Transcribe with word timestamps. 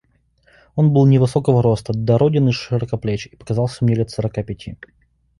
Он 0.73 0.91
был 0.91 1.05
невысокого 1.05 1.61
росту, 1.61 1.93
дороден 1.95 2.47
и 2.49 2.51
широкоплеч, 2.51 3.27
и 3.27 3.35
показался 3.35 3.85
мне 3.85 3.93
лет 3.93 4.09
сорока 4.09 4.41
пяти. 4.41 4.75